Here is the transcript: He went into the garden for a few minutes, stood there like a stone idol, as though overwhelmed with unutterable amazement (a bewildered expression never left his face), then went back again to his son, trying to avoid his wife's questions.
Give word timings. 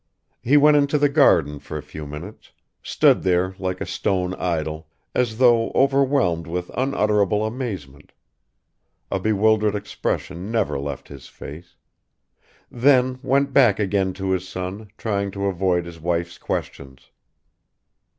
He 0.41 0.57
went 0.57 0.77
into 0.77 0.97
the 0.97 1.09
garden 1.09 1.59
for 1.59 1.77
a 1.77 1.83
few 1.83 2.07
minutes, 2.07 2.53
stood 2.81 3.21
there 3.21 3.53
like 3.59 3.79
a 3.79 3.85
stone 3.85 4.33
idol, 4.33 4.87
as 5.13 5.37
though 5.37 5.69
overwhelmed 5.75 6.47
with 6.47 6.71
unutterable 6.75 7.45
amazement 7.45 8.11
(a 9.11 9.19
bewildered 9.19 9.75
expression 9.75 10.49
never 10.49 10.79
left 10.79 11.09
his 11.09 11.27
face), 11.27 11.75
then 12.71 13.19
went 13.21 13.53
back 13.53 13.77
again 13.77 14.11
to 14.13 14.31
his 14.31 14.49
son, 14.49 14.89
trying 14.97 15.29
to 15.29 15.45
avoid 15.45 15.85
his 15.85 15.99
wife's 15.99 16.39
questions. 16.39 17.11